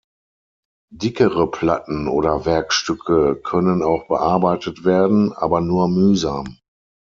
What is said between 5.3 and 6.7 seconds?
aber nur mühsam.